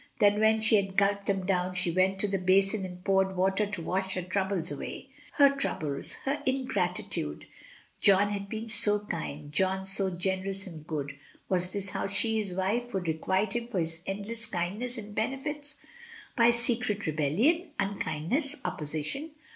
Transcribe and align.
Then 0.17 0.39
when 0.39 0.61
she 0.61 0.77
had 0.77 0.97
gulped 0.97 1.27
them 1.27 1.45
down 1.45 1.75
she 1.75 1.91
went 1.91 2.17
to 2.21 2.27
the 2.27 2.39
basin 2.39 2.85
and 2.85 3.03
poured 3.03 3.35
water 3.35 3.67
to 3.67 3.81
wash 3.83 4.15
her 4.15 4.23
troubles 4.23 4.71
away— 4.71 5.09
her 5.33 5.51
troubles— 5.55 6.13
her 6.25 6.41
ingratitude! 6.43 7.45
John 7.99 8.29
who 8.33 8.39
has 8.39 8.47
been 8.49 8.67
so 8.67 9.05
kind, 9.05 9.51
John 9.51 9.85
so 9.85 10.09
generous 10.09 10.65
and 10.65 10.87
good, 10.87 11.17
was 11.49 11.71
this 11.71 11.91
how 11.91 12.07
she, 12.07 12.37
his 12.37 12.55
wife, 12.55 12.91
should 12.93 13.07
requite 13.07 13.53
him 13.55 13.67
for 13.67 13.77
his 13.79 14.01
endless 14.07 14.47
kindness 14.47 14.97
and 14.97 15.13
benefits? 15.13 15.77
By 16.35 16.49
secret 16.49 17.05
re 17.05 17.13
bellion, 17.13 17.67
unkindness, 17.79 18.59
opposition? 18.65 19.29